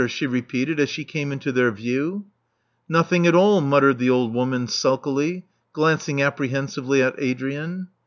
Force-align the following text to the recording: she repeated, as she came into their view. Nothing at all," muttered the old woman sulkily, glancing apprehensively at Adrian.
she 0.07 0.25
repeated, 0.25 0.79
as 0.79 0.89
she 0.89 1.03
came 1.05 1.31
into 1.31 1.51
their 1.51 1.69
view. 1.71 2.25
Nothing 2.89 3.27
at 3.27 3.35
all," 3.35 3.61
muttered 3.61 3.99
the 3.99 4.09
old 4.09 4.33
woman 4.33 4.67
sulkily, 4.67 5.45
glancing 5.73 6.19
apprehensively 6.23 7.03
at 7.03 7.13
Adrian. 7.19 7.87